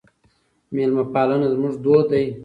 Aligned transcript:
میلمه 0.75 1.03
پالنه 1.13 1.47
زموږ 1.55 1.73
دود 1.83 2.05
دی. 2.11 2.25